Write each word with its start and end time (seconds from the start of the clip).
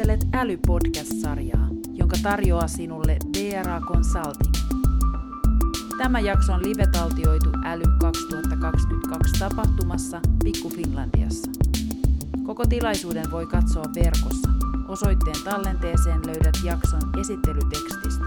Kuuntelet 0.00 0.34
Äly-podcast-sarjaa, 0.34 1.68
jonka 1.92 2.16
tarjoaa 2.22 2.68
sinulle 2.68 3.16
DRA 3.38 3.80
Consulting. 3.80 4.54
Tämä 5.98 6.20
jakso 6.20 6.52
on 6.52 6.62
live-taltioitu 6.62 7.50
Äly 7.64 7.84
2022 8.00 9.38
tapahtumassa 9.38 10.20
Pikku 10.44 10.70
Finlandiassa. 10.70 11.50
Koko 12.46 12.66
tilaisuuden 12.66 13.30
voi 13.30 13.46
katsoa 13.46 13.84
verkossa. 13.94 14.48
Osoitteen 14.88 15.44
tallenteeseen 15.44 16.26
löydät 16.26 16.54
jakson 16.64 17.20
esittelytekstistä. 17.20 18.24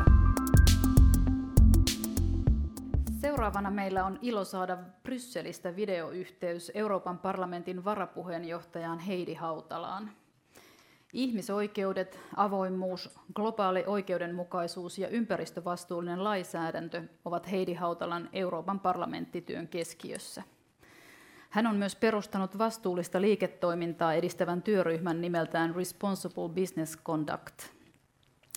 Seuraavana 3.21 3.71
meillä 3.71 4.05
on 4.05 4.19
ilo 4.21 4.43
saada 4.43 4.77
Brysselistä 5.03 5.75
videoyhteys 5.75 6.71
Euroopan 6.75 7.17
parlamentin 7.17 7.85
varapuheenjohtajaan 7.85 8.99
Heidi 8.99 9.33
Hautalaan. 9.33 10.22
Ihmisoikeudet, 11.13 12.19
avoimuus, 12.35 13.09
globaali 13.35 13.83
oikeudenmukaisuus 13.87 14.97
ja 14.97 15.07
ympäristövastuullinen 15.07 16.23
lainsäädäntö 16.23 17.03
ovat 17.25 17.51
Heidi 17.51 17.73
Hautalan 17.73 18.29
Euroopan 18.33 18.79
parlamenttityön 18.79 19.67
keskiössä. 19.67 20.43
Hän 21.49 21.67
on 21.67 21.75
myös 21.75 21.95
perustanut 21.95 22.57
vastuullista 22.57 23.21
liiketoimintaa 23.21 24.13
edistävän 24.13 24.61
työryhmän 24.61 25.21
nimeltään 25.21 25.75
Responsible 25.75 26.49
Business 26.49 26.97
Conduct. 27.03 27.63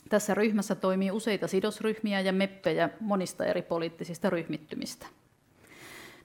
Tässä 0.09 0.35
ryhmässä 0.35 0.75
toimii 0.75 1.11
useita 1.11 1.49
sidosryhmiä 1.49 2.21
ja 2.21 2.33
meppejä 2.33 2.91
monista 3.01 3.45
eri 3.45 3.63
poliittisista 3.63 4.31
ryhmittymistä. 4.31 5.07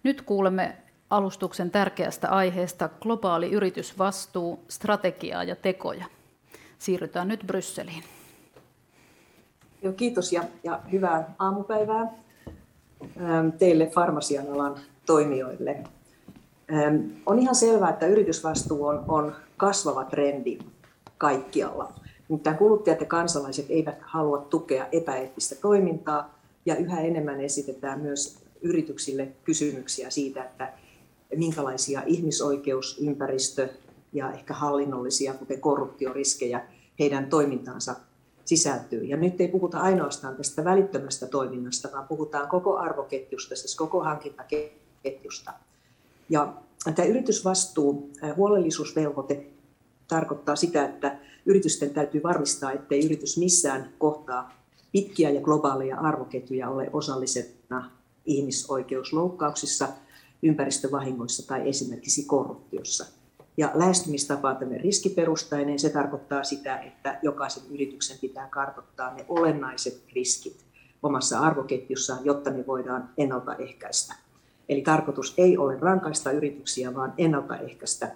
Nyt 0.03 0.21
kuulemme 0.21 0.77
alustuksen 1.09 1.71
tärkeästä 1.71 2.29
aiheesta 2.29 2.89
globaali 3.01 3.51
yritysvastuu, 3.51 4.65
strategiaa 4.67 5.43
ja 5.43 5.55
tekoja. 5.55 6.05
Siirrytään 6.81 7.27
nyt 7.27 7.43
Brysseliin. 7.47 8.03
Joo, 9.81 9.93
kiitos 9.93 10.33
ja, 10.33 10.43
ja 10.63 10.79
hyvää 10.91 11.33
aamupäivää 11.39 12.01
ähm, 12.01 13.49
teille 13.59 13.87
farmasian 13.87 14.47
alan 14.53 14.79
toimijoille. 15.05 15.83
Ähm, 16.73 16.95
on 17.25 17.39
ihan 17.39 17.55
selvää, 17.55 17.89
että 17.89 18.07
yritysvastuu 18.07 18.85
on, 18.85 19.03
on 19.07 19.35
kasvava 19.57 20.05
trendi 20.05 20.59
kaikkialla. 21.17 21.93
Mutta 22.27 22.53
kuluttajat 22.53 22.99
ja 22.99 23.05
kansalaiset 23.05 23.65
eivät 23.69 23.97
halua 24.01 24.37
tukea 24.37 24.87
epäeettistä 24.91 25.55
toimintaa 25.55 26.39
ja 26.65 26.75
yhä 26.75 27.01
enemmän 27.01 27.41
esitetään 27.41 27.99
myös 27.99 28.39
yrityksille 28.61 29.27
kysymyksiä 29.43 30.09
siitä, 30.09 30.43
että 30.43 30.73
minkälaisia 31.35 32.01
ihmisoikeus, 32.05 32.97
ympäristö 33.01 33.69
ja 34.13 34.31
ehkä 34.31 34.53
hallinnollisia, 34.53 35.33
kuten 35.33 35.61
korruptioriskejä, 35.61 36.67
heidän 36.99 37.29
toimintaansa 37.29 37.95
sisältyy. 38.45 39.03
Ja 39.03 39.17
nyt 39.17 39.41
ei 39.41 39.47
puhuta 39.47 39.79
ainoastaan 39.79 40.35
tästä 40.35 40.63
välittömästä 40.63 41.27
toiminnasta, 41.27 41.89
vaan 41.93 42.07
puhutaan 42.07 42.47
koko 42.47 42.77
arvoketjusta, 42.77 43.55
siis 43.55 43.75
koko 43.75 44.03
hankintaketjusta. 44.03 45.53
Ja 46.29 46.53
tämä 46.95 47.07
yritysvastuu, 47.07 48.11
huolellisuusvelvoite 48.35 49.45
tarkoittaa 50.07 50.55
sitä, 50.55 50.85
että 50.85 51.17
yritysten 51.45 51.89
täytyy 51.89 52.23
varmistaa, 52.23 52.71
ettei 52.71 53.05
yritys 53.05 53.37
missään 53.37 53.93
kohtaa 53.97 54.61
pitkiä 54.91 55.29
ja 55.29 55.41
globaaleja 55.41 55.99
arvoketjuja 55.99 56.69
ole 56.69 56.89
osallisena 56.93 57.91
ihmisoikeusloukkauksissa, 58.25 59.87
ympäristövahingoissa 60.43 61.47
tai 61.47 61.69
esimerkiksi 61.69 62.23
korruptiossa. 62.25 63.20
Ja 63.61 63.71
lähestymistapa 63.73 64.49
on 64.49 64.57
tämmöinen 64.57 64.83
riskiperustainen. 64.83 65.79
Se 65.79 65.89
tarkoittaa 65.89 66.43
sitä, 66.43 66.79
että 66.79 67.19
jokaisen 67.21 67.63
yrityksen 67.71 68.17
pitää 68.21 68.47
kartoittaa 68.47 69.13
ne 69.13 69.25
olennaiset 69.27 70.03
riskit 70.15 70.65
omassa 71.03 71.39
arvoketjussaan, 71.39 72.25
jotta 72.25 72.49
ne 72.49 72.67
voidaan 72.67 73.09
ennaltaehkäistä. 73.17 74.15
Eli 74.69 74.81
tarkoitus 74.81 75.33
ei 75.37 75.57
ole 75.57 75.77
rankaista 75.79 76.31
yrityksiä, 76.31 76.95
vaan 76.95 77.13
ennaltaehkäistä 77.17 78.11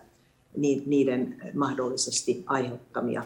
niiden 0.85 1.51
mahdollisesti 1.53 2.43
aiheuttamia 2.45 3.23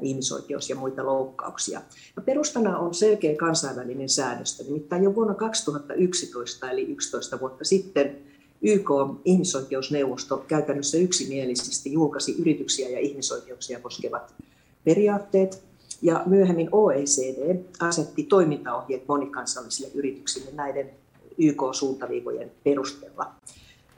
ihmisoikeus- 0.00 0.70
ja 0.70 0.76
muita 0.76 1.06
loukkauksia. 1.06 1.82
Ja 2.16 2.22
perustana 2.22 2.78
on 2.78 2.94
selkeä 2.94 3.36
kansainvälinen 3.36 4.08
säädöstö. 4.08 4.64
Nimittäin 4.64 5.04
jo 5.04 5.14
vuonna 5.14 5.34
2011, 5.34 6.70
eli 6.70 6.82
11 6.82 7.40
vuotta 7.40 7.64
sitten, 7.64 8.18
YK 8.62 8.90
ihmisoikeusneuvosto 9.24 10.44
käytännössä 10.48 10.98
yksimielisesti 10.98 11.92
julkaisi 11.92 12.36
yrityksiä 12.38 12.88
ja 12.88 12.98
ihmisoikeuksia 12.98 13.80
koskevat 13.80 14.34
periaatteet, 14.84 15.66
ja 16.02 16.22
myöhemmin 16.26 16.68
OECD 16.72 17.56
asetti 17.80 18.22
toimintaohjeet 18.22 19.08
monikansallisille 19.08 19.90
yrityksille 19.94 20.50
näiden 20.52 20.90
YK-suuntaviivojen 21.38 22.52
perusteella. 22.64 23.34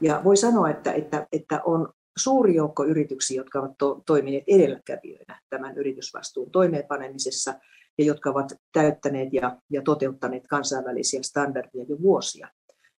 Ja 0.00 0.20
voi 0.24 0.36
sanoa, 0.36 0.70
että, 0.70 0.92
että, 0.92 1.26
että 1.32 1.62
on 1.64 1.88
suuri 2.18 2.54
joukko 2.54 2.84
yrityksiä, 2.84 3.36
jotka 3.36 3.60
ovat 3.60 3.78
to, 3.78 4.02
toimineet 4.06 4.44
edelläkävijöinä 4.46 5.40
tämän 5.50 5.78
yritysvastuun 5.78 6.50
toimeenpanemisessa 6.50 7.54
ja 7.98 8.04
jotka 8.04 8.30
ovat 8.30 8.52
täyttäneet 8.72 9.32
ja, 9.32 9.56
ja 9.70 9.82
toteuttaneet 9.82 10.46
kansainvälisiä 10.46 11.22
standardeja 11.22 11.84
jo 11.88 12.02
vuosia. 12.02 12.48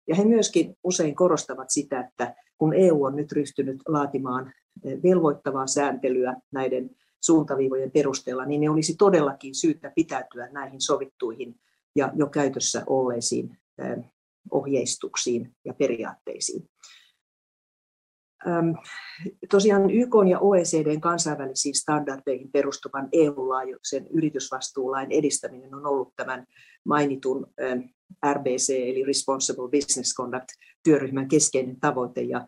Ja 0.09 0.15
he 0.15 0.25
myöskin 0.25 0.75
usein 0.83 1.15
korostavat 1.15 1.69
sitä, 1.69 1.99
että 1.99 2.35
kun 2.57 2.73
EU 2.73 3.03
on 3.03 3.15
nyt 3.15 3.31
ryhtynyt 3.31 3.77
laatimaan 3.87 4.53
eh, 4.83 5.03
velvoittavaa 5.03 5.67
sääntelyä 5.67 6.35
näiden 6.51 6.89
suuntaviivojen 7.21 7.91
perusteella, 7.91 8.45
niin 8.45 8.61
ne 8.61 8.69
olisi 8.69 8.95
todellakin 8.97 9.55
syytä 9.55 9.91
pitäytyä 9.95 10.49
näihin 10.51 10.81
sovittuihin 10.81 11.59
ja 11.95 12.11
jo 12.15 12.27
käytössä 12.27 12.83
olleisiin 12.87 13.57
eh, 13.77 14.05
ohjeistuksiin 14.51 15.55
ja 15.65 15.73
periaatteisiin. 15.73 16.69
Tosiaan 19.49 19.89
YK 19.89 20.13
ja 20.29 20.39
OECDn 20.39 21.01
kansainvälisiin 21.01 21.75
standardeihin 21.75 22.51
perustuvan 22.51 23.09
EU-laajuisen 23.11 24.07
yritysvastuulain 24.07 25.11
edistäminen 25.11 25.75
on 25.75 25.85
ollut 25.85 26.13
tämän 26.15 26.45
mainitun 26.85 27.53
RBC 28.33 28.69
eli 28.69 29.03
Responsible 29.03 29.69
Business 29.69 30.15
Conduct 30.15 30.47
työryhmän 30.83 31.27
keskeinen 31.27 31.79
tavoite 31.79 32.21
ja 32.21 32.47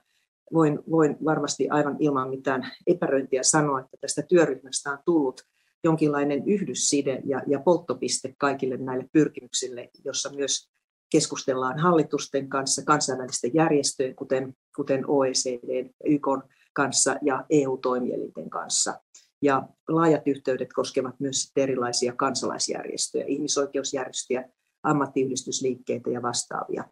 voin, 0.54 0.80
voin 0.92 1.18
varmasti 1.26 1.70
aivan 1.70 1.96
ilman 2.00 2.30
mitään 2.30 2.72
epäröintiä 2.88 3.44
sanoa, 3.44 3.80
että 3.80 3.98
tästä 4.02 4.22
työryhmästä 4.22 4.92
on 4.92 4.98
tullut 5.06 5.42
jonkinlainen 5.84 6.44
yhdysside 6.48 7.22
ja, 7.26 7.42
ja 7.48 7.60
polttopiste 7.60 8.36
kaikille 8.38 8.78
näille 8.78 9.10
pyrkimyksille, 9.14 9.90
jossa 10.06 10.30
myös 10.36 10.70
keskustellaan 11.12 11.80
hallitusten 11.80 12.50
kanssa, 12.50 12.82
kansainvälisten 12.86 13.52
järjestöjen, 13.54 14.16
kuten, 14.16 14.54
kuten 14.76 15.04
OECD, 15.08 15.90
YK 16.06 16.28
kanssa 16.74 17.16
ja 17.22 17.46
EU-toimielinten 17.50 18.50
kanssa. 18.50 19.00
Ja 19.42 19.68
laajat 19.88 20.28
yhteydet 20.28 20.74
koskevat 20.74 21.20
myös 21.20 21.52
erilaisia 21.56 22.14
kansalaisjärjestöjä, 22.16 23.26
ihmisoikeusjärjestöjä, 23.28 24.50
ammattiyhdistysliikkeitä 24.84 26.10
ja 26.10 26.22
vastaavia. 26.22 26.84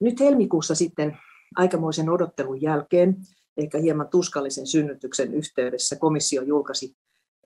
Nyt 0.00 0.20
helmikuussa 0.20 0.74
sitten 0.74 1.18
aikamoisen 1.56 2.10
odottelun 2.10 2.62
jälkeen, 2.62 3.16
ehkä 3.56 3.78
hieman 3.78 4.08
tuskallisen 4.08 4.66
synnytyksen 4.66 5.34
yhteydessä, 5.34 5.96
komissio 5.96 6.42
julkaisi 6.42 6.96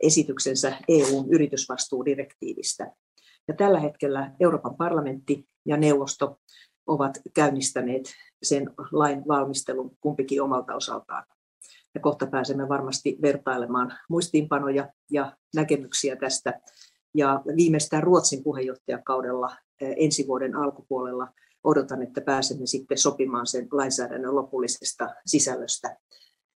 esityksensä 0.02 0.76
EUn 0.88 1.28
yritysvastuudirektiivistä. 1.30 2.92
Ja 3.48 3.54
tällä 3.54 3.80
hetkellä 3.80 4.32
Euroopan 4.40 4.76
parlamentti 4.76 5.48
ja 5.66 5.76
neuvosto 5.76 6.40
ovat 6.86 7.18
käynnistäneet 7.34 8.14
sen 8.42 8.70
lain 8.92 9.22
valmistelun 9.28 9.96
kumpikin 10.00 10.42
omalta 10.42 10.74
osaltaan. 10.74 11.26
Ja 11.94 12.00
kohta 12.00 12.26
pääsemme 12.26 12.68
varmasti 12.68 13.18
vertailemaan 13.22 13.98
muistiinpanoja 14.08 14.92
ja 15.10 15.36
näkemyksiä 15.54 16.16
tästä. 16.16 16.60
Ja 17.14 17.42
viimeistään 17.56 18.02
Ruotsin 18.02 18.44
puheenjohtajakaudella 18.44 19.56
eh, 19.80 19.94
ensi 19.96 20.26
vuoden 20.26 20.56
alkupuolella 20.56 21.28
odotan, 21.64 22.02
että 22.02 22.20
pääsemme 22.20 22.66
sitten 22.66 22.98
sopimaan 22.98 23.46
sen 23.46 23.68
lainsäädännön 23.72 24.34
lopullisesta 24.34 25.14
sisällöstä. 25.26 25.96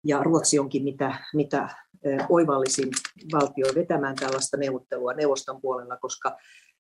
Ja 0.05 0.23
Ruotsi 0.23 0.59
onkin 0.59 0.85
mitä, 0.85 1.19
mitä 1.35 1.69
eh, 2.05 2.27
oivallisin 2.29 2.89
valtio 3.33 3.67
vetämään 3.75 4.17
tällaista 4.17 4.57
neuvottelua 4.57 5.13
neuvoston 5.13 5.61
puolella, 5.61 5.97
koska 5.97 6.37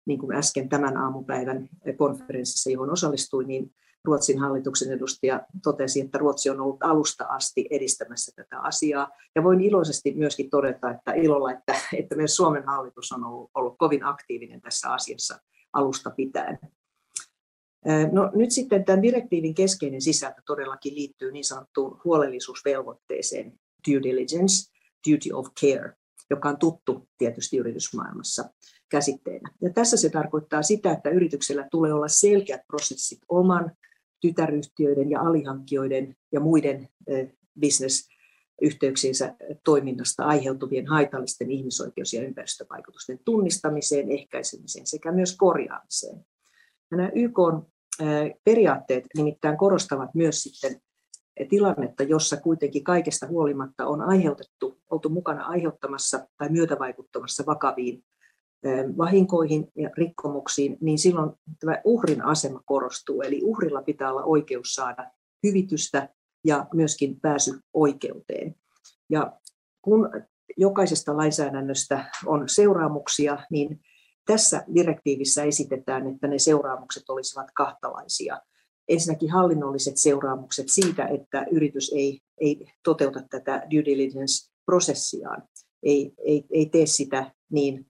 niin 0.06 0.19
kuin 0.19 0.37
äsken 0.37 0.69
tämän 0.69 0.96
aamupäivän 0.96 1.69
konferenssissa, 1.96 2.70
johon 2.70 2.90
osallistuin, 2.90 3.49
niin 3.49 3.70
Ruotsin 4.06 4.38
hallituksen 4.38 4.92
edustaja 4.92 5.46
totesi, 5.62 6.00
että 6.00 6.18
Ruotsi 6.18 6.50
on 6.50 6.60
ollut 6.60 6.82
alusta 6.82 7.24
asti 7.24 7.66
edistämässä 7.70 8.32
tätä 8.36 8.60
asiaa. 8.60 9.10
Ja 9.34 9.44
voin 9.44 9.60
iloisesti 9.60 10.14
myöskin 10.14 10.50
todeta, 10.50 10.90
että 10.90 11.12
ilolla, 11.12 11.52
että, 11.52 11.74
että 11.98 12.16
myös 12.16 12.36
Suomen 12.36 12.64
hallitus 12.66 13.12
on 13.12 13.24
ollut, 13.24 13.50
ollut 13.54 13.74
kovin 13.78 14.04
aktiivinen 14.04 14.60
tässä 14.60 14.92
asiassa 14.92 15.38
alusta 15.72 16.10
pitäen. 16.10 16.58
No, 18.12 18.30
nyt 18.34 18.50
sitten 18.50 18.84
tämän 18.84 19.02
direktiivin 19.02 19.54
keskeinen 19.54 20.02
sisältö 20.02 20.42
todellakin 20.46 20.94
liittyy 20.94 21.32
niin 21.32 21.44
sanottuun 21.44 22.00
huolellisuusvelvoitteeseen, 22.04 23.52
due 23.88 24.02
diligence, 24.02 24.72
duty 25.10 25.32
of 25.32 25.46
care. 25.60 25.92
joka 26.30 26.48
on 26.48 26.58
tuttu 26.58 27.08
tietysti 27.18 27.56
yritysmaailmassa 27.56 28.50
käsitteenä. 28.88 29.50
Ja 29.62 29.70
tässä 29.70 29.96
se 29.96 30.10
tarkoittaa 30.10 30.62
sitä, 30.62 30.92
että 30.92 31.10
yrityksellä 31.10 31.68
tulee 31.70 31.92
olla 31.92 32.08
selkeät 32.08 32.60
prosessit 32.66 33.18
oman 33.28 33.72
tytäryhtiöiden 34.26 35.11
ja 35.11 35.20
alihankkijoiden 35.20 36.17
ja 36.32 36.40
muiden 36.40 36.88
bisnesyhteyksiensä 37.61 39.34
toiminnasta 39.64 40.25
aiheutuvien 40.25 40.87
haitallisten 40.87 41.50
ihmisoikeus- 41.50 42.14
ja 42.14 42.23
ympäristövaikutusten 42.23 43.19
tunnistamiseen, 43.25 44.11
ehkäisemiseen 44.11 44.87
sekä 44.87 45.12
myös 45.12 45.37
korjaamiseen. 45.37 46.26
Ja 46.90 46.96
nämä 46.96 47.11
YK 47.14 47.38
periaatteet 48.44 49.05
nimittäin 49.17 49.58
korostavat 49.58 50.14
myös 50.14 50.43
sitten 50.43 50.81
tilannetta, 51.49 52.02
jossa 52.02 52.37
kuitenkin 52.37 52.84
kaikesta 52.84 53.26
huolimatta 53.26 53.87
on 53.87 54.00
aiheutettu, 54.00 54.78
oltu 54.90 55.08
mukana 55.08 55.44
aiheuttamassa 55.44 56.28
tai 56.38 56.49
myötävaikuttamassa 56.49 57.44
vakaviin 57.46 58.05
vahinkoihin 58.98 59.72
ja 59.76 59.90
rikkomuksiin, 59.96 60.78
niin 60.80 60.98
silloin 60.98 61.30
tämä 61.60 61.80
uhrin 61.84 62.24
asema 62.24 62.62
korostuu. 62.66 63.22
Eli 63.22 63.40
uhrilla 63.44 63.82
pitää 63.82 64.10
olla 64.10 64.24
oikeus 64.24 64.74
saada 64.74 65.10
hyvitystä 65.46 66.08
ja 66.44 66.66
myöskin 66.74 67.20
pääsy 67.20 67.58
oikeuteen. 67.74 68.54
Ja 69.10 69.40
kun 69.82 70.10
jokaisesta 70.56 71.16
lainsäädännöstä 71.16 72.04
on 72.26 72.48
seuraamuksia, 72.48 73.38
niin 73.50 73.80
tässä 74.26 74.64
direktiivissä 74.74 75.42
esitetään, 75.42 76.06
että 76.06 76.28
ne 76.28 76.38
seuraamukset 76.38 77.02
olisivat 77.08 77.46
kahtalaisia. 77.54 78.40
Ensinnäkin 78.88 79.30
hallinnolliset 79.30 79.96
seuraamukset 79.96 80.66
siitä, 80.68 81.06
että 81.06 81.46
yritys 81.50 81.92
ei, 81.94 82.20
ei 82.40 82.72
toteuta 82.84 83.20
tätä 83.30 83.66
due 83.70 83.84
diligence-prosessiaan, 83.84 85.42
ei, 85.82 86.12
ei, 86.18 86.44
ei 86.50 86.66
tee 86.66 86.86
sitä 86.86 87.32
niin 87.52 87.86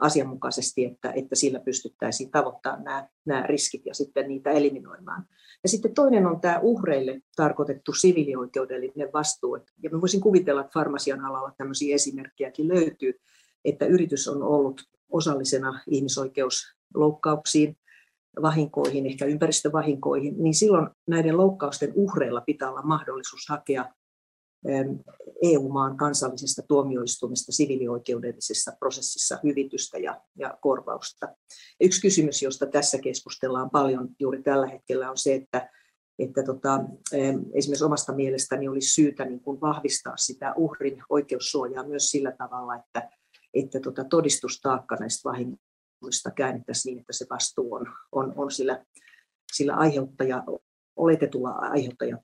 asianmukaisesti, 0.00 0.84
että, 0.84 1.12
että 1.12 1.36
sillä 1.36 1.60
pystyttäisiin 1.60 2.30
tavoittamaan 2.30 2.84
nämä, 2.84 3.08
nämä 3.24 3.42
riskit 3.42 3.86
ja 3.86 3.94
sitten 3.94 4.28
niitä 4.28 4.50
eliminoimaan. 4.50 5.26
Ja 5.62 5.68
sitten 5.68 5.94
toinen 5.94 6.26
on 6.26 6.40
tämä 6.40 6.58
uhreille 6.62 7.20
tarkoitettu 7.36 7.92
siviilioikeudellinen 7.92 9.12
vastuu. 9.12 9.58
Ja 9.82 9.90
mä 9.90 10.00
voisin 10.00 10.20
kuvitella, 10.20 10.60
että 10.60 10.72
farmasian 10.74 11.24
alalla 11.24 11.52
tämmöisiä 11.58 11.94
esimerkkejäkin 11.94 12.68
löytyy, 12.68 13.20
että 13.64 13.86
yritys 13.86 14.28
on 14.28 14.42
ollut 14.42 14.82
osallisena 15.10 15.80
ihmisoikeusloukkauksiin, 15.86 17.76
vahinkoihin, 18.42 19.06
ehkä 19.06 19.24
ympäristövahinkoihin, 19.24 20.34
niin 20.38 20.54
silloin 20.54 20.88
näiden 21.06 21.36
loukkausten 21.36 21.92
uhreilla 21.94 22.40
pitää 22.40 22.70
olla 22.70 22.82
mahdollisuus 22.82 23.48
hakea 23.48 23.84
EU-maan 25.42 25.96
kansallisesta 25.96 26.62
tuomioistuimesta 26.68 27.52
siviilioikeudellisessa 27.52 28.72
prosessissa 28.78 29.38
hyvitystä 29.44 29.98
ja, 29.98 30.20
ja 30.38 30.58
korvausta. 30.60 31.28
Yksi 31.80 32.00
kysymys, 32.00 32.42
josta 32.42 32.66
tässä 32.66 32.98
keskustellaan 32.98 33.70
paljon 33.70 34.08
juuri 34.18 34.42
tällä 34.42 34.66
hetkellä, 34.66 35.10
on 35.10 35.18
se, 35.18 35.34
että, 35.34 35.70
että 36.18 36.42
tota, 36.42 36.80
esimerkiksi 37.54 37.84
omasta 37.84 38.12
mielestäni 38.14 38.68
olisi 38.68 38.94
syytä 38.94 39.24
niin 39.24 39.40
kuin 39.40 39.60
vahvistaa 39.60 40.16
sitä 40.16 40.54
uhrin 40.56 41.02
oikeussuojaa 41.08 41.86
myös 41.86 42.10
sillä 42.10 42.32
tavalla, 42.32 42.76
että, 42.76 43.10
että 43.54 43.80
tota, 43.80 44.04
todistustaakka 44.04 44.96
näistä 44.96 45.28
vahingoista 45.28 46.30
käännettäisiin 46.30 46.92
niin, 46.92 47.00
että 47.00 47.12
se 47.12 47.26
vastuu 47.30 47.74
on, 47.74 47.86
on, 48.12 48.32
on 48.36 48.50
sillä, 48.50 48.84
sillä 49.52 49.74
aiheuttaja, 49.74 50.44
oletetulla 50.96 51.50
aiheuttajan 51.50 52.20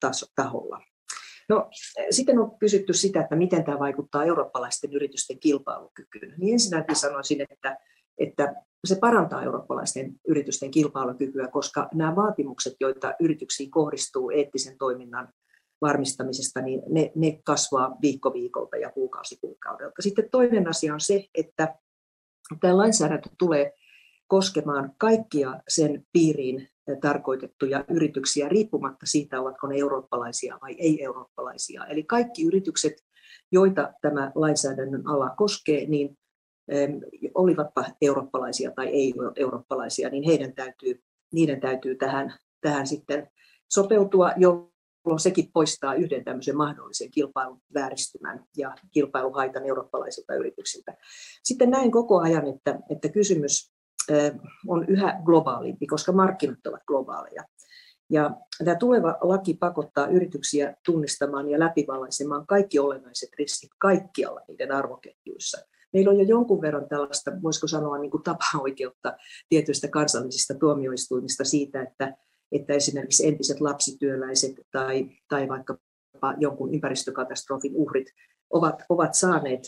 No, 1.48 1.69
sitten 2.10 2.38
on 2.38 2.58
kysytty 2.58 2.93
sitä, 2.93 3.20
että 3.20 3.37
miten 3.37 3.64
tämä 3.64 3.78
vaikuttaa 3.78 4.25
eurooppalaisten 4.25 4.93
yritysten 4.93 5.38
kilpailukykyyn. 5.38 6.34
Niin 6.38 6.52
ensinnäkin 6.52 6.96
sanoisin, 6.96 7.46
että, 7.50 7.76
että 8.19 8.54
se 8.84 8.96
parantaa 9.00 9.43
eurooppalaisten 9.43 10.14
yritysten 10.28 10.70
kilpailukykyä, 10.70 11.48
koska 11.48 11.88
nämä 11.94 12.16
vaatimukset, 12.16 12.75
joita 12.81 13.14
yrityksiin 13.20 13.70
kohdistuu 13.70 14.31
eettisen 14.31 14.78
toiminnan 14.78 15.28
varmistamisesta, 15.81 16.60
niin 16.60 16.82
ne, 16.88 17.12
ne 17.14 17.40
kasvaa 17.44 17.96
viikko 18.02 18.32
viikolta 18.32 18.76
ja 18.76 18.93
kuukausi 18.93 19.38
kuukaudelta. 19.40 20.02
Sitten 20.02 20.31
toinen 20.31 20.69
asia 20.69 20.94
on 20.94 21.00
se, 21.00 21.25
että 21.34 21.75
tämä 22.60 22.76
lainsäädäntö 22.76 23.28
tulee 23.38 23.72
koskemaan 24.26 24.94
kaikkia 24.98 25.60
sen 25.69 26.06
piiriin 26.12 26.69
tarkoitettuja 27.00 27.85
yrityksiä 27.91 28.49
riippumatta 28.49 29.06
siitä, 29.06 29.41
ovatko 29.41 29.67
ne 29.67 29.79
eurooppalaisia 29.79 30.59
vai 30.62 30.77
ei-eurooppalaisia. 30.79 31.87
Eli 31.87 32.03
kaikki 32.03 32.47
yritykset, 32.47 32.94
joita 33.53 33.93
tämä 34.03 34.33
lainsäädännön 34.35 35.09
ala 35.09 35.31
koskee, 35.31 35.87
niin 35.87 36.19
olivatpa 37.35 37.85
eurooppalaisia 38.03 38.71
tai 38.71 38.87
ei-eurooppalaisia, 38.87 40.09
niin 40.09 40.25
heidän 40.25 40.55
täytyy, 40.55 41.03
niiden 41.33 41.61
täytyy 41.61 41.97
tähän, 41.97 42.35
tähän 42.61 42.87
sitten 42.87 43.29
sopeutua, 43.71 44.32
jolloin 44.37 45.19
sekin 45.19 45.50
poistaa 45.53 45.94
yhden 45.94 46.25
tämmöisen 46.25 46.56
mahdollisen 46.56 47.11
kilpailun 47.11 47.61
vääristymän 47.75 48.44
ja 48.56 48.75
kilpailuhaitan 48.91 49.67
eurooppalaisilta 49.67 50.35
yrityksiltä. 50.35 50.97
Sitten 51.43 51.71
näin 51.71 51.91
koko 51.91 52.21
ajan, 52.21 52.47
että, 52.47 52.79
että 52.91 53.09
kysymys 53.09 53.75
on 54.69 54.85
yhä 54.88 55.20
globaalimpi, 55.25 55.87
koska 55.87 56.12
markkinat 56.12 56.67
ovat 56.67 56.82
globaaleja. 56.87 57.44
Ja 58.11 58.31
tämä 58.64 58.76
tuleva 58.76 59.19
laki 59.20 59.55
pakottaa 59.55 60.06
yrityksiä 60.06 60.75
tunnistamaan 60.85 61.50
ja 61.50 61.58
läpivalaisemaan 61.58 62.47
kaikki 62.47 62.79
olennaiset 62.79 63.29
riskit 63.38 63.70
kaikkialla 63.79 64.41
niiden 64.49 64.73
arvoketjuissa. 64.73 65.58
Meillä 65.93 66.11
on 66.11 66.19
jo 66.19 66.25
jonkun 66.25 66.61
verran 66.61 66.88
tällaista, 66.88 67.32
voisiko 67.43 67.67
sanoa, 67.67 67.99
niin 67.99 68.11
kuin 68.11 68.23
tapaoikeutta 68.23 69.17
tietyistä 69.49 69.88
kansallisista 69.88 70.55
tuomioistuimista 70.55 71.44
siitä, 71.44 71.82
että, 71.82 72.17
että 72.53 72.73
esimerkiksi 72.73 73.26
entiset 73.26 73.61
lapsityöläiset 73.61 74.53
tai, 74.73 75.08
tai 75.29 75.49
vaikka 75.49 75.79
jonkun 76.38 76.75
ympäristökatastrofin 76.75 77.73
uhrit 77.75 78.06
ovat, 78.50 78.82
ovat 78.88 79.14
saaneet 79.14 79.62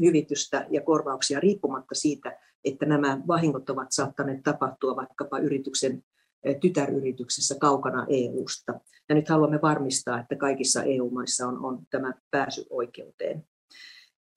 hyvitystä 0.00 0.66
ja 0.70 0.80
korvauksia 0.80 1.40
riippumatta 1.40 1.94
siitä, 1.94 2.38
että 2.64 2.86
nämä 2.86 3.20
vahingot 3.26 3.70
ovat 3.70 3.92
saattaneet 3.92 4.42
tapahtua 4.42 4.96
vaikkapa 4.96 5.38
yrityksen 5.38 6.02
eh, 6.44 6.56
tytäryrityksessä 6.60 7.54
kaukana 7.60 8.06
EU-sta. 8.08 8.80
Ja 9.08 9.14
nyt 9.14 9.28
haluamme 9.28 9.58
varmistaa, 9.62 10.20
että 10.20 10.36
kaikissa 10.36 10.82
EU-maissa 10.82 11.46
on, 11.48 11.64
on 11.64 11.78
tämä 11.90 12.14
pääsy 12.30 12.66
oikeuteen. 12.70 13.44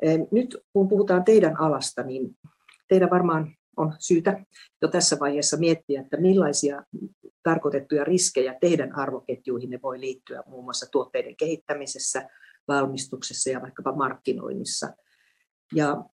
Eh, 0.01 0.19
nyt 0.31 0.57
kun 0.73 0.87
puhutaan 0.87 1.23
teidän 1.23 1.59
alasta, 1.59 2.03
niin 2.03 2.37
teidän 2.87 3.09
varmaan 3.09 3.55
on 3.77 3.93
syytä 3.99 4.45
jo 4.81 4.87
tässä 4.87 5.19
vaiheessa 5.19 5.57
miettiä, 5.57 6.01
että 6.01 6.17
millaisia 6.17 6.83
tarkoitettuja 7.43 8.03
riskejä 8.03 8.55
teidän 8.61 8.95
arvoketjuihin 8.95 9.69
ne 9.69 9.79
voi 9.83 9.99
liittyä 9.99 10.43
muun 10.47 10.63
muassa 10.63 10.91
tuotteiden 10.91 11.35
kehittämisessä, 11.35 12.29
valmistuksessa 12.67 13.49
ja 13.49 13.61
vaikkapa 13.61 13.95
markkinoinnissa. 13.95 14.93
Ja 15.73 16.05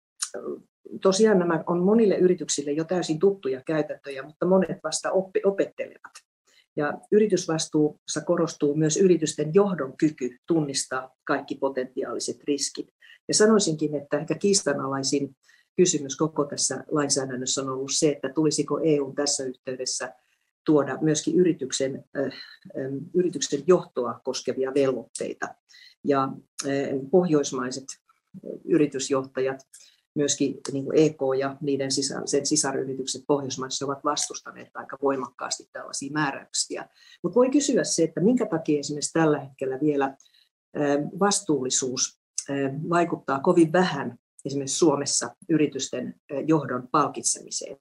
tosiaan 1.02 1.38
nämä 1.38 1.64
on 1.66 1.82
monille 1.82 2.16
yrityksille 2.16 2.72
jo 2.72 2.84
täysin 2.84 3.18
tuttuja 3.18 3.62
käytäntöjä, 3.66 4.22
mutta 4.22 4.46
monet 4.46 4.78
vasta 4.84 5.10
oppi, 5.12 5.40
opettelevat. 5.44 6.12
Ja 6.76 6.98
yritysvastuussa 7.12 8.20
korostuu 8.20 8.74
myös 8.74 8.96
yritysten 8.96 9.54
johdon 9.54 9.96
kyky 9.96 10.36
tunnistaa 10.46 11.14
kaikki 11.24 11.54
potentiaaliset 11.54 12.36
riskit. 12.44 12.88
Ja 13.28 13.34
sanoisinkin, 13.34 13.94
että 13.94 14.18
ehkä 14.18 14.34
kiistanalaisin 14.34 15.36
kysymys 15.76 16.16
koko 16.16 16.44
tässä 16.44 16.84
lainsäädännössä 16.90 17.62
on 17.62 17.68
ollut 17.68 17.92
se, 17.92 18.08
että 18.08 18.28
tulisiko 18.28 18.80
EU 18.84 19.12
tässä 19.12 19.44
yhteydessä 19.44 20.14
tuoda 20.66 20.98
myöskin 21.00 21.34
yrityksen, 21.34 22.04
äh, 22.18 22.32
yrityksen 23.14 23.62
johtoa 23.66 24.20
koskevia 24.24 24.74
velvoitteita. 24.74 25.48
Ja 26.04 26.28
äh, 26.66 26.70
pohjoismaiset 27.10 27.84
yritysjohtajat 28.64 29.58
myöskin 30.18 30.60
niin 30.72 30.84
kuin 30.84 30.98
EK 30.98 31.18
ja 31.38 31.56
niiden 31.60 31.90
sisar, 31.90 32.22
sen 32.28 32.46
sisaryritykset 32.46 33.22
Pohjoismaissa 33.26 33.84
ovat 33.84 34.04
vastustaneet 34.04 34.70
aika 34.74 34.98
voimakkaasti 35.02 35.68
tällaisia 35.72 36.12
määräyksiä. 36.12 36.88
Mutta 37.22 37.36
voi 37.36 37.50
kysyä 37.50 37.84
se, 37.84 38.02
että 38.02 38.20
minkä 38.20 38.46
takia 38.46 38.80
esimerkiksi 38.80 39.12
tällä 39.12 39.40
hetkellä 39.40 39.78
vielä 39.80 40.16
vastuullisuus 41.20 42.20
vaikuttaa 42.90 43.40
kovin 43.40 43.72
vähän 43.72 44.18
esimerkiksi 44.44 44.76
Suomessa 44.76 45.36
yritysten 45.48 46.14
johdon 46.46 46.88
palkitsemiseen. 46.90 47.76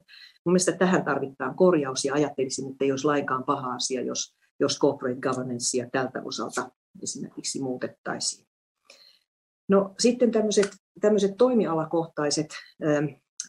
Mun 0.46 0.54
mielestä 0.54 0.72
tähän 0.72 1.06
tarvitaan 1.06 1.56
korjaus 1.56 2.06
ja 2.06 2.14
ajattelisin, 2.14 2.72
että 2.72 2.86
ei 2.86 2.92
olisi 2.92 3.06
lainkaan 3.06 3.44
paha 3.44 3.74
asia, 3.74 4.02
jos, 4.02 4.36
jos 4.60 4.80
corporate 4.80 5.20
governancea 5.20 5.90
tältä 5.92 6.22
osalta 6.26 6.72
esimerkiksi 7.04 7.62
muutettaisiin. 7.62 8.48
No 9.70 9.96
sitten 10.00 10.32
tämmöiset, 10.32 10.72
tämmöiset 11.02 11.38
toimialakohtaiset 11.38 12.48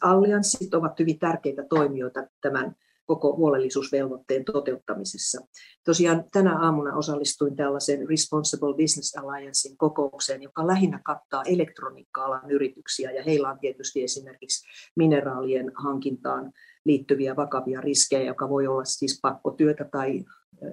allianssit 0.01 0.73
ovat 0.73 0.99
hyvin 0.99 1.19
tärkeitä 1.19 1.63
toimijoita 1.69 2.27
tämän 2.41 2.75
koko 3.05 3.35
huolellisuusvelvoitteen 3.35 4.45
toteuttamisessa. 4.45 5.41
Tosiaan 5.85 6.23
tänä 6.31 6.59
aamuna 6.59 6.95
osallistuin 6.95 7.55
tällaisen 7.55 8.09
Responsible 8.09 8.73
Business 8.73 9.17
Alliancein 9.17 9.77
kokoukseen, 9.77 10.43
joka 10.43 10.67
lähinnä 10.67 10.99
kattaa 11.05 11.43
elektroniikka-alan 11.43 12.51
yrityksiä, 12.51 13.11
ja 13.11 13.23
heillä 13.23 13.49
on 13.49 13.59
tietysti 13.59 14.03
esimerkiksi 14.03 14.67
mineraalien 14.95 15.71
hankintaan 15.75 16.51
liittyviä 16.85 17.35
vakavia 17.35 17.81
riskejä, 17.81 18.23
joka 18.23 18.49
voi 18.49 18.67
olla 18.67 18.85
siis 18.85 19.19
pakkotyötä 19.21 19.85
tai 19.91 20.25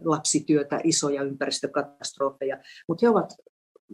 lapsityötä, 0.04 0.80
isoja 0.84 1.22
ympäristökatastrofeja, 1.22 2.58
mutta 2.88 3.06
he 3.06 3.10
ovat 3.10 3.34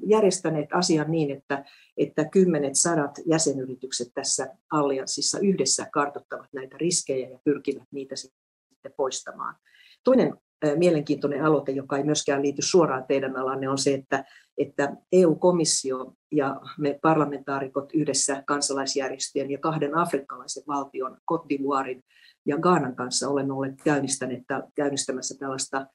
järjestäneet 0.06 0.68
asian 0.72 1.11
niin, 1.11 1.30
että, 1.30 1.64
että 1.96 2.25
kymmenet 2.25 2.75
sadat 2.75 3.18
jäsenyritykset 3.26 4.08
tässä 4.14 4.56
allianssissa 4.72 5.38
yhdessä 5.38 5.87
kartoittavat 5.92 6.52
näitä 6.52 6.76
riskejä 6.78 7.28
ja 7.28 7.38
pyrkivät 7.44 7.88
niitä 7.90 8.16
sitten 8.16 8.92
poistamaan. 8.96 9.54
Toinen 10.04 10.34
mielenkiintoinen 10.76 11.44
aloite, 11.44 11.72
joka 11.72 11.96
ei 11.96 12.04
myöskään 12.04 12.42
liity 12.42 12.62
suoraan 12.62 13.04
teidän 13.08 13.37
alanne, 13.37 13.68
on 13.68 13.78
se, 13.78 13.94
että, 13.94 14.25
että 14.58 14.96
EU-komissio 15.12 16.14
ja 16.32 16.61
me 16.78 16.99
parlamentaarikot 17.02 17.92
yhdessä 17.94 18.42
kansalaisjärjestöjen 18.46 19.50
ja 19.50 19.58
kahden 19.58 19.99
afrikkalaisen 19.99 20.62
valtion, 20.66 21.18
Cote 21.28 21.54
ja 22.46 22.58
Ghanan 22.58 22.96
kanssa 22.96 23.28
olemme 23.28 23.52
olleet 23.52 23.75
käynnistämässä 24.75 25.38
tällaista 25.38 25.87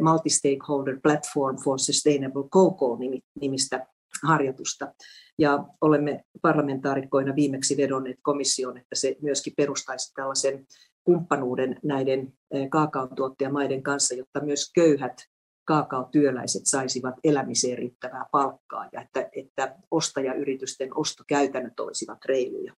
Multi-Stakeholder 0.00 1.00
Platform 1.02 1.56
for 1.64 1.78
Sustainable 1.78 2.42
Cocoa 2.42 2.98
nimistä 3.40 3.86
harjoitusta. 4.22 4.94
Ja 5.38 5.64
olemme 5.80 6.24
parlamentaarikkoina 6.42 7.36
viimeksi 7.36 7.76
vedonneet 7.76 8.18
komission, 8.22 8.78
että 8.78 8.94
se 8.94 9.16
myöskin 9.22 9.52
perustaisi 9.56 10.14
tällaisen 10.14 10.66
kumppanuuden 11.04 11.76
näiden 11.82 12.32
kaakaon 12.70 13.14
tuottajamaiden 13.14 13.82
kanssa, 13.82 14.14
jotta 14.14 14.44
myös 14.44 14.72
köyhät 14.74 15.16
kaakaotyöläiset 15.64 16.66
saisivat 16.66 17.14
elämiseen 17.24 17.78
riittävää 17.78 18.26
palkkaa 18.32 18.88
ja 18.92 19.00
että, 19.00 19.28
että 19.32 19.76
ostajayritysten 19.90 20.98
ostokäytännöt 20.98 21.80
olisivat 21.80 22.24
reiluja. 22.24 22.74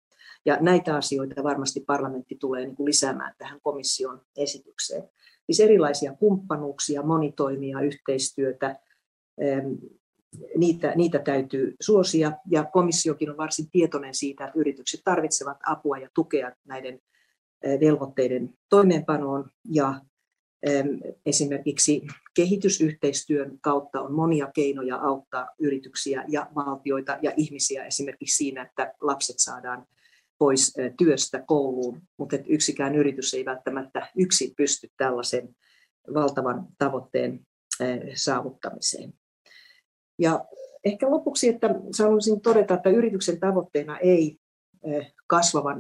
Ja 0.47 0.59
näitä 0.61 0.97
asioita 0.97 1.43
varmasti 1.43 1.81
parlamentti 1.87 2.37
tulee 2.41 2.67
niin 2.67 2.77
lisäämään 2.85 3.35
tähän 3.39 3.61
komission 3.63 4.21
esitykseen. 4.37 5.03
Siis 5.51 5.61
erilaisia 5.61 6.15
kumppanuuksia, 6.15 7.03
monitoimia, 7.03 7.81
yhteistyötä, 7.81 8.77
niitä, 10.57 10.93
niitä 10.97 11.19
täytyy 11.19 11.75
suosia. 11.81 12.33
Ja 12.51 12.65
komissiokin 12.65 13.31
on 13.31 13.37
varsin 13.37 13.71
tietoinen 13.71 14.15
siitä, 14.15 14.45
että 14.45 14.59
yritykset 14.59 15.01
tarvitsevat 15.05 15.57
apua 15.67 15.99
ja 15.99 16.09
tukea 16.15 16.53
näiden 16.65 17.01
velvoitteiden 17.65 18.55
toimeenpanoon. 18.69 19.51
Ja 19.71 20.01
esimerkiksi 21.27 22.07
kehitysyhteistyön 22.35 23.59
kautta 23.61 24.01
on 24.01 24.13
monia 24.13 24.51
keinoja 24.55 24.97
auttaa 24.97 25.49
yrityksiä 25.59 26.25
ja 26.29 26.51
valtioita 26.55 27.19
ja 27.23 27.33
ihmisiä 27.37 27.85
esimerkiksi 27.85 28.37
siinä, 28.37 28.63
että 28.63 28.95
lapset 29.01 29.37
saadaan 29.39 29.87
pois 30.41 30.75
työstä 30.99 31.43
kouluun, 31.47 32.03
mutta 32.19 32.37
yksikään 32.49 32.95
yritys 32.95 33.35
ei 33.35 33.45
välttämättä 33.45 34.09
yksin 34.17 34.53
pysty 34.57 34.89
tällaisen 34.97 35.57
valtavan 36.15 36.67
tavoitteen 36.79 37.41
saavuttamiseen. 38.15 39.13
Ja 40.19 40.45
ehkä 40.85 41.11
lopuksi, 41.11 41.49
että 41.49 41.75
haluaisin 42.03 42.41
todeta, 42.41 42.75
että 42.75 42.91
yrityksen 42.91 43.41
tavoitteena 43.41 43.99
ei 43.99 44.37
kasvavan 45.27 45.79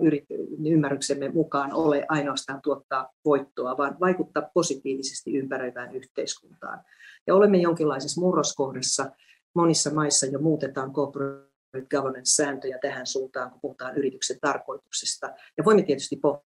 ymmärryksemme 0.67 1.29
mukaan 1.29 1.73
ole 1.73 2.07
ainoastaan 2.09 2.62
tuottaa 2.62 3.09
voittoa, 3.25 3.76
vaan 3.76 3.97
vaikuttaa 4.00 4.50
positiivisesti 4.55 5.37
ympäröivään 5.37 5.95
yhteiskuntaan. 5.95 6.85
Ja 7.26 7.35
olemme 7.35 7.59
jonkinlaisessa 7.59 8.21
murroskohdassa. 8.21 9.11
Monissa 9.55 9.95
maissa 9.95 10.26
jo 10.26 10.38
muutetaan 10.38 10.93
corporate 10.93 11.50
governance-sääntöjä 11.91 12.79
tähän 12.79 13.07
suuntaan, 13.07 13.50
kun 13.50 13.61
puhutaan 13.61 13.97
yrityksen 13.97 14.39
tarkoituksesta. 14.41 15.35
Ja 15.59 15.65
voimme 15.65 15.83
tietysti 15.83 16.17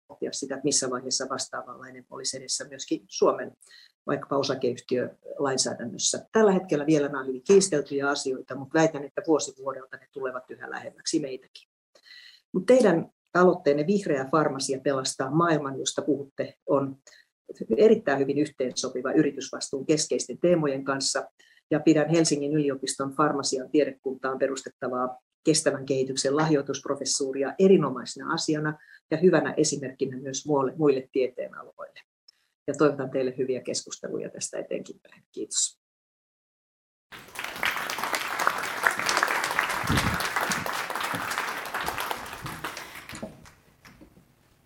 pohtia 0.09 0.33
sitä, 0.33 0.55
että 0.55 0.65
missä 0.65 0.91
vaiheessa 0.91 1.29
vastaavanlainen 1.31 2.07
olisi 2.11 2.37
edessä 2.37 2.65
myöskin 2.69 3.05
Suomen 3.09 3.53
vaikkapa 4.07 4.37
osakeyhtiölainsäädännössä. 4.37 6.27
Tällä 6.33 6.53
hetkellä 6.53 6.87
vielä 6.87 7.07
nämä 7.09 7.21
on 7.21 7.27
hyvin 7.27 7.43
kiisteltyjä 7.43 8.09
asioita, 8.09 8.55
mutta 8.55 8.79
väitän, 8.79 9.05
että 9.05 9.23
vuosi 9.27 9.53
vuodelta 9.59 9.97
ne 9.97 10.07
tulevat 10.13 10.51
yhä 10.51 10.71
lähemmäksi 10.71 11.21
meitäkin. 11.21 11.69
Mutta 12.53 12.75
teidän 12.75 13.11
aloitteenne 13.35 13.87
Vihreä 13.87 14.29
farmasia 14.31 14.81
pelastaa 14.81 15.31
maailman, 15.31 15.79
josta 15.79 16.03
puhutte, 16.03 16.55
on 16.67 16.97
erittäin 17.77 18.19
hyvin 18.19 18.39
yhteensopiva 18.39 19.13
yritysvastuun 19.13 19.87
keskeisten 19.87 20.39
teemojen 20.39 20.85
kanssa 20.85 21.29
ja 21.73 21.81
pidän 21.81 22.09
Helsingin 22.09 22.53
yliopiston 22.53 23.11
farmasian 23.11 23.71
tiedekuntaan 23.71 24.39
perustettavaa 24.39 25.19
kestävän 25.45 25.87
kehityksen 25.87 26.37
lahjoitusprofessuuria 26.37 27.55
erinomaisena 27.59 28.33
asiana 28.33 28.79
ja 29.11 29.17
hyvänä 29.17 29.55
esimerkkinä 29.57 30.17
myös 30.17 30.47
muille 30.77 31.09
tieteenaloille. 31.13 32.01
Ja 32.67 32.75
toivotan 32.75 33.11
teille 33.11 33.35
hyviä 33.39 33.61
keskusteluja 33.61 34.31
tästä 34.31 34.59
etenkin 34.59 35.01
päin. 35.03 35.23
Kiitos. 35.33 35.79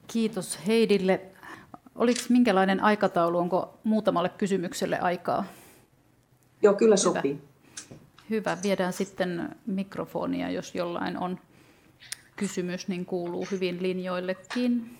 Kiitos 0.06 0.58
Heidille. 0.66 1.20
Oliko 1.94 2.20
minkälainen 2.28 2.80
aikataulu? 2.80 3.38
Onko 3.38 3.80
muutamalle 3.84 4.28
kysymykselle 4.28 4.98
aikaa? 4.98 5.44
Joo, 6.66 6.74
kyllä 6.74 6.96
sopii. 6.96 7.32
Hyvä. 7.32 7.96
Hyvä. 8.30 8.58
Viedään 8.62 8.92
sitten 8.92 9.56
mikrofonia, 9.66 10.50
jos 10.50 10.74
jollain 10.74 11.18
on 11.18 11.38
kysymys, 12.36 12.88
niin 12.88 13.06
kuuluu 13.06 13.46
hyvin 13.50 13.82
linjoillekin. 13.82 14.98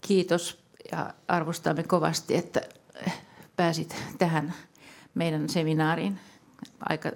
Kiitos 0.00 0.58
ja 0.92 1.14
arvostamme 1.28 1.82
kovasti, 1.82 2.36
että 2.36 2.60
pääsit 3.56 3.96
tähän 4.18 4.54
meidän 5.14 5.48
seminaariin. 5.48 6.18
Aika 6.88 7.12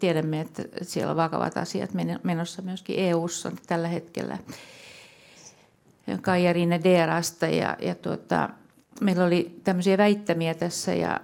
tiedämme, 0.00 0.40
että 0.40 0.62
siellä 0.82 1.10
on 1.10 1.16
vakavat 1.16 1.56
asiat 1.56 1.90
menossa 2.22 2.62
myöskin 2.62 2.98
EU-ssa 2.98 3.52
tällä 3.66 3.88
hetkellä. 3.88 4.38
Kaija 6.18 6.52
Rinne 6.52 6.80
DRasta 6.84 7.46
ja, 7.46 7.76
ja 7.80 7.94
tuota, 7.94 8.48
meillä 9.00 9.24
oli 9.24 9.60
tämmöisiä 9.64 9.98
väittämiä 9.98 10.54
tässä 10.54 10.94
ja 10.94 11.20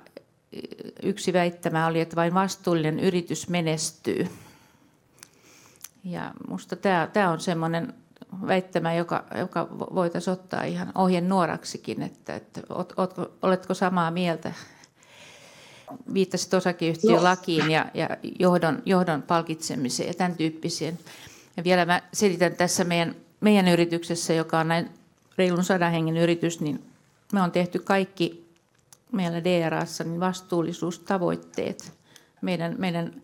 yksi 1.02 1.32
väittämä 1.32 1.86
oli, 1.86 2.00
että 2.00 2.16
vain 2.16 2.34
vastuullinen 2.34 3.00
yritys 3.00 3.48
menestyy. 3.48 4.28
Ja 6.04 6.32
minusta 6.46 6.76
tämä, 6.76 7.08
tämä 7.12 7.30
on 7.30 7.40
semmoinen 7.40 7.94
väittämä, 8.46 8.94
joka, 8.94 9.24
joka 9.38 9.68
voitaisiin 9.70 10.32
ottaa 10.32 10.64
ihan 10.64 10.92
ohjenuoraksikin, 10.94 12.02
että, 12.02 12.34
että 12.34 12.60
oletko, 12.68 13.30
oletko 13.42 13.74
samaa 13.74 14.10
mieltä? 14.10 14.52
Viittasit 16.14 16.54
osakeyhtiölakiin 16.54 17.70
ja, 17.70 17.86
ja 17.94 18.08
johdon, 18.38 18.82
johdon 18.86 19.22
palkitsemiseen 19.22 20.08
ja 20.08 20.14
tämän 20.14 20.36
tyyppiseen. 20.36 20.98
Ja 21.56 21.64
vielä 21.64 21.84
mä 21.84 22.02
selitän 22.12 22.56
tässä 22.56 22.84
meidän 22.84 23.14
meidän 23.40 23.68
yrityksessä, 23.68 24.32
joka 24.32 24.58
on 24.58 24.68
näin 24.68 24.90
reilun 25.38 25.64
sadan 25.64 25.92
hengen 25.92 26.16
yritys, 26.16 26.60
niin 26.60 26.84
me 27.32 27.42
on 27.42 27.52
tehty 27.52 27.78
kaikki 27.78 28.46
meillä 29.12 29.44
DRAssa 29.44 30.04
niin 30.04 30.20
vastuullisuustavoitteet. 30.20 31.92
Meidän, 32.42 32.74
meidän 32.78 33.22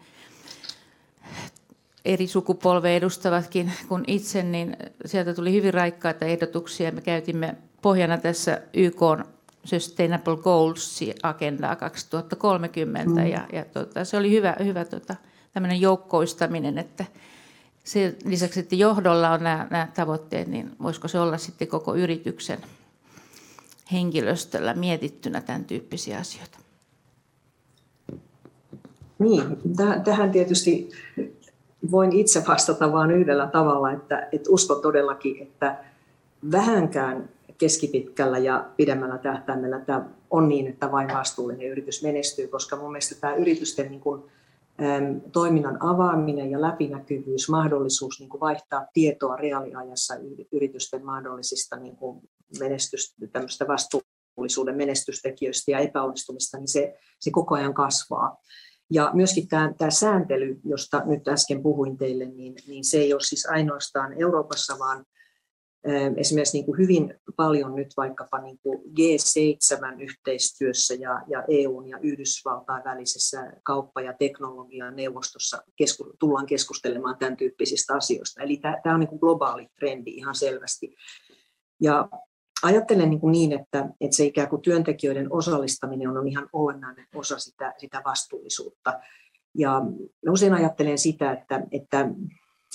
eri 2.05 2.27
sukupolve 2.27 2.97
edustavatkin 2.97 3.73
kuin 3.89 4.05
itse, 4.07 4.43
niin 4.43 4.77
sieltä 5.07 5.35
tuli 5.35 5.53
hyvin 5.53 5.75
raikkaita 5.75 6.25
ehdotuksia. 6.25 6.93
Me 6.93 7.01
käytimme 7.01 7.55
pohjana 7.83 8.19
tässä 8.19 8.61
YK 8.75 9.01
Sustainable 9.65 10.37
Goals-agendaa 10.37 11.77
2030, 11.77 13.21
mm. 13.21 13.27
ja, 13.27 13.47
ja 13.53 13.65
tota, 13.65 14.05
se 14.05 14.17
oli 14.17 14.31
hyvä, 14.31 14.57
hyvä 14.65 14.85
tota, 14.85 15.17
tämmöinen 15.53 15.81
joukkoistaminen, 15.81 16.79
että 16.79 17.05
sen 17.85 18.17
lisäksi, 18.25 18.61
että 18.61 18.75
johdolla 18.75 19.31
on 19.31 19.43
nämä, 19.43 19.67
nämä 19.71 19.89
tavoitteet, 19.95 20.49
niin 20.49 20.71
voisiko 20.83 21.09
se 21.09 21.21
olla 21.21 21.39
sitten 21.39 21.69
koko 21.69 21.95
yrityksen 21.95 22.59
henkilöstöllä 23.93 24.75
mietittynä 24.75 25.41
tämän 25.41 25.65
tyyppisiä 25.65 26.19
asioita? 26.19 26.59
Niin, 29.19 29.43
tähän 30.05 30.31
tietysti 30.31 30.91
voin 31.91 32.13
itse 32.13 32.45
vastata 32.49 32.93
vain 32.93 33.11
yhdellä 33.11 33.47
tavalla, 33.47 33.93
että, 33.93 34.29
että 34.33 34.51
uskon 34.51 34.83
todellakin, 34.83 35.43
että 35.43 35.77
vähänkään 36.53 37.29
keskipitkällä 37.59 38.39
ja 38.39 38.65
pidemmällä 38.77 39.19
tähtäimellä 39.19 39.81
tämä 39.81 40.05
on 40.31 40.49
niin, 40.49 40.67
että 40.67 40.93
vain 40.93 41.09
vastuullinen 41.15 41.69
yritys 41.69 42.03
menestyy, 42.03 42.49
koska 42.49 42.77
mun 42.77 42.93
mielestä 42.93 43.15
tämä 43.21 43.35
yritysten 43.35 43.91
niin 43.91 44.01
kuin 44.01 44.23
toiminnan 45.33 45.83
avaaminen 45.83 46.51
ja 46.51 46.61
läpinäkyvyys, 46.61 47.49
mahdollisuus 47.49 48.21
niin 48.21 48.29
kuin 48.29 48.41
vaihtaa 48.41 48.87
tietoa 48.93 49.37
reaaliajassa 49.37 50.15
yritysten 50.53 51.05
mahdollisista 51.05 51.77
niin 51.77 51.97
kuin 51.97 52.29
tämmöistä 53.33 53.67
vastuullisuuden 53.67 54.77
menestystekijöistä 54.77 55.71
ja 55.71 55.79
epäonnistumista, 55.79 56.59
niin 56.59 56.69
se, 56.69 56.99
se 57.21 57.31
koko 57.31 57.55
ajan 57.55 57.75
kasvaa. 57.75 58.37
Ja 58.91 59.11
myöskin 59.15 59.49
tämä, 59.49 59.75
tämä 59.79 59.91
sääntely, 59.91 60.61
josta 60.65 61.03
nyt 61.07 61.29
äsken 61.29 61.63
puhuin 61.63 61.97
teille, 61.97 62.25
niin, 62.25 62.55
niin 62.69 62.85
se 62.85 62.99
ei 62.99 63.13
ole 63.13 63.21
siis 63.21 63.47
ainoastaan 63.47 64.21
Euroopassa, 64.21 64.79
vaan 64.79 65.05
esimerkiksi 66.17 66.57
niin 66.57 66.67
kuin 66.67 66.79
hyvin 66.79 67.15
paljon 67.37 67.75
nyt 67.75 67.89
vaikkapa 67.97 68.41
niin 68.41 68.59
kuin 68.63 68.79
G7-yhteistyössä 68.79 70.95
ja, 70.95 71.23
ja 71.29 71.45
EUn 71.49 71.89
ja 71.89 71.99
Yhdysvaltain 72.03 72.85
välisessä 72.85 73.53
kauppa- 73.63 74.01
ja 74.01 74.15
teknologian 74.19 74.97
neuvostossa 74.97 75.63
kesku, 75.77 76.13
tullaan 76.19 76.47
keskustelemaan 76.47 77.19
tämän 77.19 77.37
tyyppisistä 77.37 77.95
asioista. 77.95 78.43
Eli 78.43 78.57
tämä, 78.57 78.81
tämä 78.83 78.95
on 78.95 79.01
niin 79.01 79.09
kuin 79.09 79.21
globaali 79.21 79.69
trendi 79.79 80.11
ihan 80.11 80.35
selvästi. 80.35 80.95
Ja 81.81 82.09
ajattelen 82.63 83.11
niin, 83.11 83.21
kuin 83.21 83.33
niin 83.33 83.53
että, 83.53 83.89
että 84.01 84.17
se 84.17 84.25
ikään 84.25 84.49
kuin 84.49 84.63
työntekijöiden 84.63 85.33
osallistaminen 85.33 86.09
on 86.09 86.29
ihan 86.29 86.49
olennainen 86.53 87.07
osa 87.15 87.39
sitä, 87.39 87.75
sitä 87.79 88.03
vastuullisuutta. 88.05 89.01
Ja 89.55 89.83
usein 90.31 90.55
ajattelen 90.55 90.99
sitä, 90.99 91.33
että, 91.33 91.63
että 91.73 92.09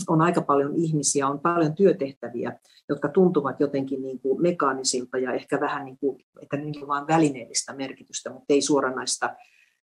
on 0.07 0.21
aika 0.21 0.41
paljon 0.41 0.75
ihmisiä, 0.75 1.27
on 1.27 1.39
paljon 1.39 1.75
työtehtäviä, 1.75 2.59
jotka 2.89 3.09
tuntuvat 3.09 3.59
jotenkin 3.59 4.01
niin 4.01 4.19
kuin 4.19 4.41
mekaanisilta 4.41 5.17
ja 5.17 5.33
ehkä 5.33 5.59
vähän 5.59 5.85
niin 5.85 5.97
kuin, 5.97 6.25
että 6.41 6.57
niillä 6.57 6.81
on 6.81 6.87
vain 6.87 7.07
välineellistä 7.07 7.73
merkitystä, 7.73 8.29
mutta 8.29 8.45
ei 8.49 8.61
suoranaista 8.61 9.35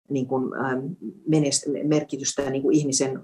niin 0.08 0.26
kuin, 0.26 0.54
ähm, 0.54 0.86
merkitystä 1.88 2.50
niin 2.50 2.62
kuin 2.62 2.76
ihmisen 2.76 3.22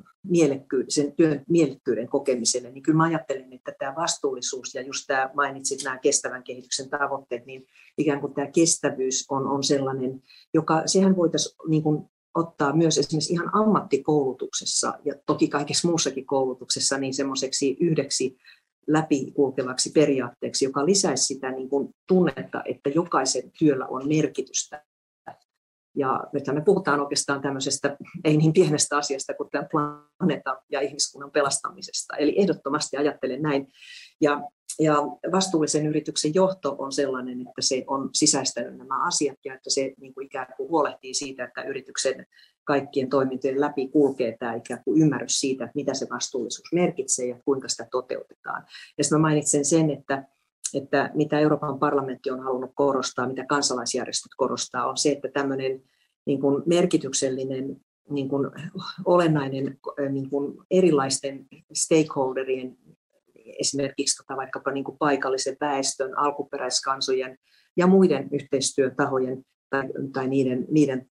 sen 0.89 1.13
työn 1.13 1.45
mielekkyyden 1.49 2.09
kokemiselle, 2.09 2.71
niin 2.71 2.83
kyllä 2.83 2.97
mä 2.97 3.05
ajattelen, 3.05 3.53
että 3.53 3.75
tämä 3.79 3.95
vastuullisuus 3.97 4.75
ja 4.75 4.83
just 4.83 5.05
tämä 5.07 5.31
mainitsit 5.35 5.85
nämä 5.85 5.99
kestävän 5.99 6.43
kehityksen 6.43 6.91
tavoitteet, 6.91 7.47
niin 7.47 7.67
ikään 7.99 8.21
kuin 8.21 8.35
tämä 8.35 8.47
kestävyys 8.47 9.27
on, 9.29 9.47
on 9.47 9.63
sellainen, 9.63 10.23
joka, 10.55 10.83
sehän 10.87 11.17
voitaisiin 11.17 11.57
niin 11.69 11.83
kuin 11.83 12.11
ottaa 12.39 12.77
myös 12.77 12.99
esimerkiksi 12.99 13.33
ihan 13.33 13.51
ammattikoulutuksessa 13.55 14.95
ja 15.05 15.15
toki 15.27 15.49
kaikessa 15.49 15.89
muussakin 15.89 16.27
koulutuksessa 16.27 16.99
niin 16.99 17.15
semmoiseksi 17.15 17.77
yhdeksi 17.81 18.37
läpikulkevaksi 18.87 19.91
periaatteeksi, 19.91 20.65
joka 20.65 20.87
lisäisi 20.87 21.25
sitä 21.25 21.51
niin 21.51 21.69
kuin 21.69 21.89
tunnetta, 22.09 22.63
että 22.65 22.91
jokaisen 22.91 23.53
työllä 23.59 23.87
on 23.87 24.09
merkitystä. 24.09 24.85
Ja 25.97 26.25
nyt 26.33 26.47
me 26.47 26.61
puhutaan 26.61 27.01
oikeastaan 27.01 27.41
tämmöisestä 27.41 27.97
ei 28.25 28.37
niin 28.37 28.53
pienestä 28.53 28.97
asiasta 28.97 29.35
kuin 29.35 29.51
tämän 29.51 29.69
planeetan 29.71 30.57
ja 30.71 30.81
ihmiskunnan 30.81 31.31
pelastamisesta. 31.31 32.17
Eli 32.17 32.35
ehdottomasti 32.41 32.97
ajattelen 32.97 33.43
näin. 33.43 33.67
Ja 34.21 34.41
ja 34.81 34.97
vastuullisen 35.33 35.87
yrityksen 35.87 36.35
johto 36.35 36.77
on 36.79 36.93
sellainen, 36.93 37.41
että 37.41 37.61
se 37.61 37.85
on 37.87 38.11
sisäistänyt 38.13 38.79
nämä 38.79 39.07
asiat 39.07 39.39
ja 39.45 39.55
että 39.55 39.71
se 39.71 39.95
niin 40.01 40.15
kuin 40.15 40.27
ikään 40.27 40.47
kuin 40.57 40.69
huolehtii 40.69 41.15
siitä, 41.15 41.45
että 41.45 41.63
yrityksen 41.63 42.27
kaikkien 42.65 43.11
toimintojen 43.11 43.61
läpi 43.61 43.89
kulkee 43.89 44.37
tämä 44.39 44.55
ikään 44.55 44.85
kuin 44.85 45.03
ymmärrys 45.03 45.41
siitä, 45.41 45.65
että 45.65 45.77
mitä 45.77 45.95
se 45.95 46.07
vastuullisuus 46.11 46.73
merkitsee 46.73 47.27
ja 47.27 47.37
kuinka 47.45 47.69
sitä 47.69 47.87
toteutetaan. 47.91 48.65
Ja 48.99 49.05
sitten 49.05 49.21
mainitsen 49.21 49.65
sen, 49.65 49.91
että, 49.91 50.25
että 50.75 51.11
mitä 51.15 51.39
Euroopan 51.39 51.79
parlamentti 51.79 52.31
on 52.31 52.43
halunnut 52.43 52.71
korostaa, 52.75 53.29
mitä 53.29 53.45
kansalaisjärjestöt 53.49 54.33
korostaa, 54.37 54.89
on 54.89 54.97
se, 54.97 55.11
että 55.11 55.29
tämmöinen 55.33 55.83
niin 56.27 56.41
kuin 56.41 56.63
merkityksellinen 56.67 57.77
niin 58.11 58.29
kuin 58.29 58.51
olennainen 59.05 59.79
niin 60.11 60.31
kuin 60.31 60.59
erilaisten 60.71 61.47
stakeholderien 61.73 62.77
esimerkiksi 63.59 64.17
tota 64.17 64.37
vaikkapa 64.37 64.71
niin 64.71 64.85
kuin 64.85 64.99
paikallisen 64.99 65.57
väestön, 65.61 66.19
alkuperäiskansojen 66.19 67.39
ja 67.77 67.87
muiden 67.87 68.29
yhteistyötahojen 68.33 69.45
tai, 69.71 69.85
tai 70.13 70.29
niiden, 70.29 70.67
niiden 70.71 71.07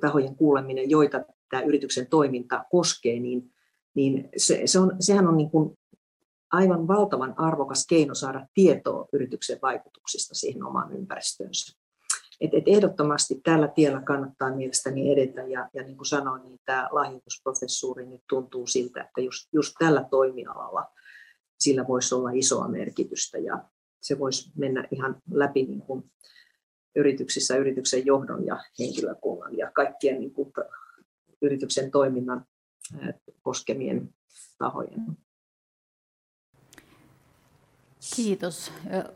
tahojen 0.00 0.36
kuuleminen, 0.36 0.90
joita 0.90 1.24
tämä 1.50 1.62
yrityksen 1.62 2.06
toiminta 2.06 2.64
koskee, 2.70 3.20
niin, 3.20 3.50
niin 3.94 4.28
se, 4.36 4.62
se 4.64 4.78
on, 4.78 4.96
sehän 5.00 5.28
on 5.28 5.36
niin 5.36 5.50
kuin 5.50 5.78
aivan 6.52 6.88
valtavan 6.88 7.34
arvokas 7.36 7.86
keino 7.86 8.14
saada 8.14 8.46
tietoa 8.54 9.08
yrityksen 9.12 9.58
vaikutuksista 9.62 10.34
siihen 10.34 10.64
omaan 10.64 10.96
ympäristöönsä. 10.96 11.78
Et, 12.40 12.50
et 12.54 12.64
ehdottomasti 12.66 13.40
tällä 13.44 13.68
tiellä 13.68 14.00
kannattaa 14.00 14.56
mielestäni 14.56 15.12
edetä 15.12 15.42
ja, 15.42 15.68
ja 15.74 15.82
niin 15.82 15.96
kuin 15.96 16.06
sanoin, 16.06 16.42
niin 16.42 16.58
tämä 16.64 16.88
lahjoitusprofessuuri 16.90 18.06
nyt 18.06 18.20
tuntuu 18.28 18.66
siltä, 18.66 19.00
että 19.00 19.20
just, 19.20 19.48
just 19.52 19.74
tällä 19.78 20.06
toimialalla– 20.10 20.86
sillä 21.62 21.84
voisi 21.88 22.14
olla 22.14 22.30
isoa 22.34 22.68
merkitystä 22.68 23.38
ja 23.38 23.64
se 24.00 24.18
voisi 24.18 24.50
mennä 24.56 24.88
ihan 24.90 25.16
läpi 25.32 25.62
niin 25.62 25.82
kuin 25.82 26.10
yrityksissä, 26.96 27.56
yrityksen 27.56 28.06
johdon 28.06 28.46
ja 28.46 28.64
henkilökunnan 28.78 29.58
ja 29.58 29.70
kaikkien 29.70 30.20
niin 30.20 30.34
kuin 30.34 30.52
yrityksen 31.42 31.90
toiminnan 31.90 32.44
koskemien 33.42 34.14
tahojen. 34.58 35.00
Kiitos. 38.16 38.72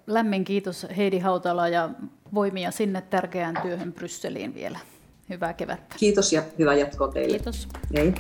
Lämmin 0.06 0.44
kiitos 0.44 0.86
Heidi 0.96 1.18
Hautala 1.18 1.68
ja 1.68 1.90
voimia 2.34 2.70
sinne 2.70 3.02
tärkeään 3.02 3.62
työhön 3.62 3.92
Brysseliin 3.92 4.54
vielä. 4.54 4.78
Hyvää 5.28 5.52
kevättä. 5.52 5.96
Kiitos 5.98 6.32
ja 6.32 6.42
hyvää 6.58 6.74
jatkoa 6.74 7.08
teille. 7.08 7.36
Kiitos. 7.36 7.68
Hei. 7.96 8.14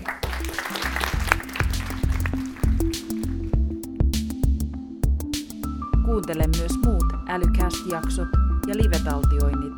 Kuuntele 6.16 6.46
myös 6.46 6.72
muut 6.84 7.04
Älycast-jaksot 7.28 8.28
ja 8.66 8.74
live-taltioinnit 8.76 9.74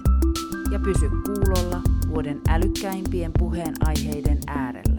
ja 0.70 0.78
pysy 0.78 1.08
kuulolla 1.08 1.80
vuoden 2.08 2.40
älykkäimpien 2.48 3.32
puheenaiheiden 3.38 4.38
äärellä. 4.46 4.97